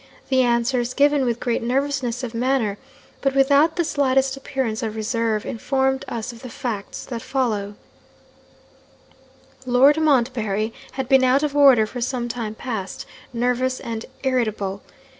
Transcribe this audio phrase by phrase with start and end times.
[0.29, 2.79] The answers, given with great nervousness of manner,
[3.21, 7.75] but without the slightest appearance of reserve, informed us of the facts that follow:
[9.67, 14.81] 'Lord Montbarry had been out of order for some time past nervous and irritable.